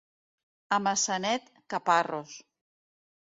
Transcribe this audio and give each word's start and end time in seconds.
A 0.77 0.79
Maçanet, 0.85 1.51
caparros. 1.73 2.31